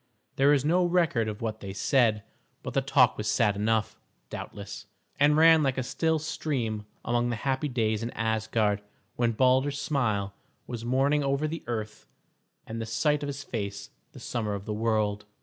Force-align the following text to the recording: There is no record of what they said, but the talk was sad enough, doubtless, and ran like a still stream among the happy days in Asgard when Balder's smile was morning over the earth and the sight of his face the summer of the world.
There 0.35 0.51
is 0.51 0.65
no 0.65 0.83
record 0.83 1.27
of 1.27 1.43
what 1.43 1.59
they 1.59 1.73
said, 1.73 2.23
but 2.63 2.73
the 2.73 2.81
talk 2.81 3.17
was 3.19 3.29
sad 3.29 3.55
enough, 3.55 3.95
doubtless, 4.31 4.87
and 5.19 5.37
ran 5.37 5.61
like 5.61 5.77
a 5.77 5.83
still 5.83 6.17
stream 6.17 6.87
among 7.05 7.29
the 7.29 7.35
happy 7.35 7.67
days 7.67 8.01
in 8.01 8.09
Asgard 8.15 8.81
when 9.15 9.33
Balder's 9.33 9.79
smile 9.79 10.33
was 10.65 10.83
morning 10.83 11.23
over 11.23 11.47
the 11.47 11.63
earth 11.67 12.07
and 12.65 12.81
the 12.81 12.87
sight 12.87 13.21
of 13.21 13.27
his 13.27 13.43
face 13.43 13.91
the 14.13 14.19
summer 14.19 14.55
of 14.55 14.65
the 14.65 14.73
world. 14.73 15.25